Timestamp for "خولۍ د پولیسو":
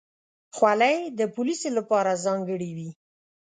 0.55-1.69